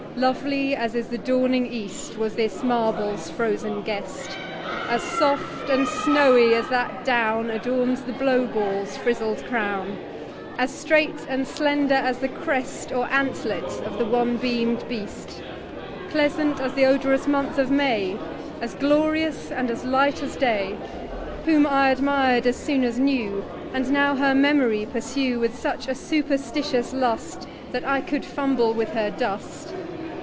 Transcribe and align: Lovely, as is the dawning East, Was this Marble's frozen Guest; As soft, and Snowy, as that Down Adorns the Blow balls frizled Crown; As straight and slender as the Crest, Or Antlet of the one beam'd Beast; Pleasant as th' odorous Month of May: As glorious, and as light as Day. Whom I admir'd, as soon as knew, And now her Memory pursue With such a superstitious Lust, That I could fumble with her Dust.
Lovely, 0.17 0.75
as 0.75 0.93
is 0.93 1.07
the 1.07 1.17
dawning 1.17 1.65
East, 1.71 2.17
Was 2.17 2.35
this 2.35 2.63
Marble's 2.63 3.29
frozen 3.31 3.81
Guest; 3.81 4.37
As 4.89 5.01
soft, 5.01 5.69
and 5.69 5.87
Snowy, 5.87 6.53
as 6.53 6.67
that 6.67 7.05
Down 7.05 7.49
Adorns 7.49 8.01
the 8.01 8.11
Blow 8.11 8.45
balls 8.45 8.97
frizled 8.97 9.41
Crown; 9.45 9.95
As 10.57 10.69
straight 10.69 11.25
and 11.29 11.47
slender 11.47 11.93
as 11.95 12.17
the 12.17 12.27
Crest, 12.27 12.91
Or 12.91 13.05
Antlet 13.09 13.81
of 13.87 13.97
the 13.97 14.03
one 14.05 14.35
beam'd 14.35 14.85
Beast; 14.89 15.41
Pleasant 16.09 16.59
as 16.59 16.73
th' 16.73 16.79
odorous 16.83 17.25
Month 17.25 17.57
of 17.57 17.71
May: 17.71 18.17
As 18.59 18.75
glorious, 18.75 19.49
and 19.49 19.71
as 19.71 19.85
light 19.85 20.21
as 20.21 20.35
Day. 20.35 20.75
Whom 21.45 21.65
I 21.65 21.89
admir'd, 21.89 22.45
as 22.45 22.57
soon 22.57 22.83
as 22.83 22.99
knew, 22.99 23.45
And 23.73 23.89
now 23.89 24.17
her 24.17 24.35
Memory 24.35 24.85
pursue 24.91 25.39
With 25.39 25.57
such 25.57 25.87
a 25.87 25.95
superstitious 25.95 26.91
Lust, 26.91 27.47
That 27.71 27.85
I 27.87 28.01
could 28.01 28.25
fumble 28.25 28.73
with 28.73 28.89
her 28.89 29.09
Dust. 29.11 29.73